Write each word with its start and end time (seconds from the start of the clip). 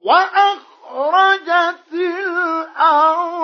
وأخرجت 0.01 1.93
الأرض 1.93 3.38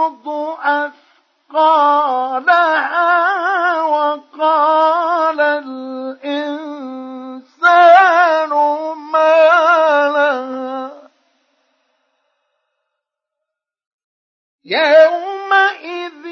يومئذ 14.65 16.25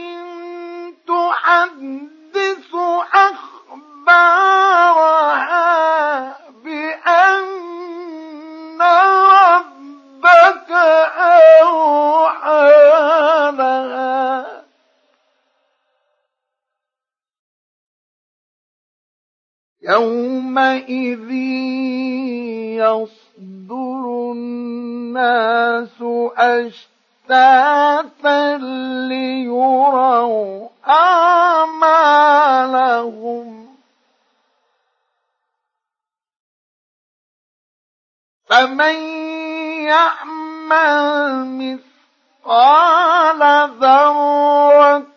تحدث 1.07 2.75
أخبارها 3.13 4.53
بأن 6.63 7.43
ربك 8.81 10.71
أوحى 11.61 12.71
لها 13.51 14.63
يومئذ 19.81 21.31
يصدر 22.81 24.03
الناس 24.31 26.01
أشتاتا 27.23 28.57
ليروا 29.07 30.69
أعمالهم 30.87 32.23
فمن 38.45 38.95
يعمل 39.87 41.81
مثقال 42.43 43.41
ذرة 43.79 45.07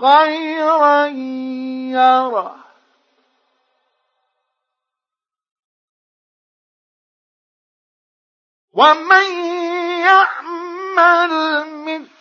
خيرا 0.00 1.06
يره. 1.06 2.56
ومن 8.72 9.24
يعمل 10.00 10.69
المثل 10.98 12.19